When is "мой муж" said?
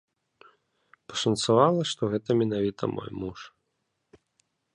2.95-3.39